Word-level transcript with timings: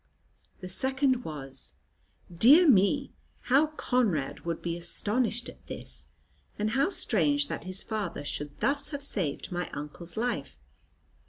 The 0.61 0.67
second 0.67 1.23
was, 1.23 1.75
"Dear 2.35 2.67
me, 2.67 3.13
how 3.53 3.67
Conrad 3.67 4.39
would 4.39 4.59
be 4.59 4.75
astonished 4.75 5.47
at 5.47 5.67
this! 5.67 6.07
And 6.57 6.71
how 6.71 6.89
strange 6.89 7.49
that 7.49 7.65
his 7.65 7.83
father 7.83 8.25
should 8.25 8.59
thus 8.61 8.89
have 8.89 9.03
saved 9.03 9.51
my 9.51 9.69
uncle's 9.73 10.17
life! 10.17 10.59